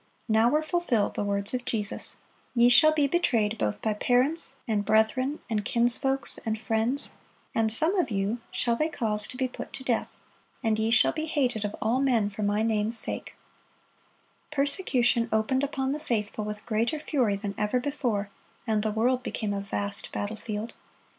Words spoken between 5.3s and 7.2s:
and kins folks, and friends;